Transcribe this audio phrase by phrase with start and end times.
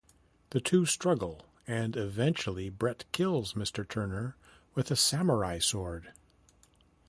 [0.49, 3.87] The two struggle, and eventually, Brett kills Mr.
[3.87, 4.35] Turner
[4.73, 6.11] with a samurai sword.